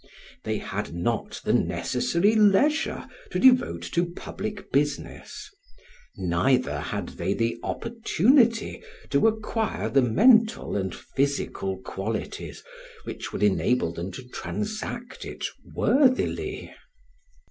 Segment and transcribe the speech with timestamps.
[0.45, 5.47] They had not the necessary leisure to devote to public business;
[6.17, 12.63] neither had they the opportunity to acquire the mental and physical qualities
[13.03, 15.45] which would enable them to transact it
[15.75, 16.73] worthily.